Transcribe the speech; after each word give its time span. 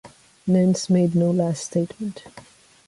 Nance 0.47 0.89
made 0.89 1.13
no 1.13 1.29
last 1.29 1.63
statement. 1.65 2.23